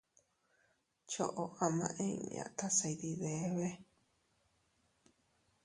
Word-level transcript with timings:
Choʼo 1.11 1.45
ama 1.65 1.87
inña 2.07 2.45
tase 2.57 2.87
iydidebe. 2.93 3.67